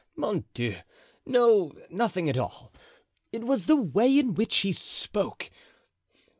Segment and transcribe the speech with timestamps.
[0.17, 0.77] "Oh, mon Dieu!
[1.27, 2.73] no, nothing at all.
[3.31, 5.51] It was the way in which he spoke.